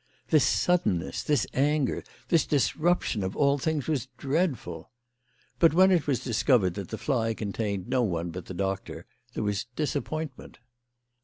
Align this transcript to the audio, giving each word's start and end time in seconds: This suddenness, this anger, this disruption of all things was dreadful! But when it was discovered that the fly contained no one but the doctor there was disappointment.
This 0.31 0.43
suddenness, 0.43 1.21
this 1.21 1.45
anger, 1.53 2.03
this 2.29 2.47
disruption 2.47 3.21
of 3.23 3.35
all 3.35 3.59
things 3.59 3.87
was 3.87 4.07
dreadful! 4.17 4.89
But 5.59 5.75
when 5.75 5.91
it 5.91 6.07
was 6.07 6.23
discovered 6.23 6.73
that 6.73 6.89
the 6.89 6.97
fly 6.97 7.35
contained 7.35 7.87
no 7.87 8.01
one 8.01 8.31
but 8.31 8.45
the 8.47 8.55
doctor 8.55 9.05
there 9.35 9.43
was 9.43 9.65
disappointment. 9.75 10.57